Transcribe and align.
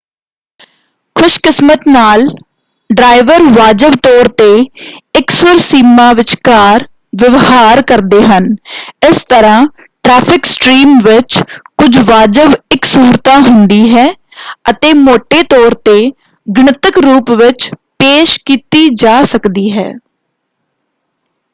ਖ਼ੁਸ਼ਕਿਸਮਤ 1.15 1.87
ਨਾਲ 1.87 2.21
ਡਰਾਇਵਰ 2.89 3.43
ਵਾਜਬ 3.57 3.95
ਤੌਰ 4.03 4.27
'ਤੇ 4.31 4.47
ਇਕਸੁਰ 5.17 5.57
ਸੀਮਾ 5.59 6.11
ਵਿਚਕਾਰ 6.13 6.85
ਵਿਵਹਾਰ 7.13 7.81
ਕਰਦੇ 7.83 8.21
ਹਨ; 8.23 8.47
ਇਸ 9.09 9.23
ਤਰ੍ਹਾਂ 9.29 9.65
ਟਰੈਫਿਕ 10.03 10.45
ਸਟ੍ਰੀਮ 10.45 10.97
ਵਿੱਚ 11.03 11.41
ਕੁਝ 11.77 11.97
ਵਾਜਬ 12.09 12.55
ਇਕਸੁਰਤਾ 12.73 13.37
ਹੁੰਦੀ 13.41 13.81
ਹੈ 13.95 14.09
ਅਤੇ 14.69 14.93
ਮੌਟੇ 14.99 15.43
ਤੌਰ 15.49 15.73
'ਤੇ 15.85 15.99
ਗਣਿਤਕ 16.47 16.97
ਰੂਪ 16.99 17.31
ਵਿੱਚ 17.37 17.69
ਪੇਸ਼ 17.99 18.39
ਕੀਤੀ 18.45 18.89
ਜਾ 18.97 19.21
ਸਕਦੀ 19.25 19.71
ਹੈ। 19.71 19.91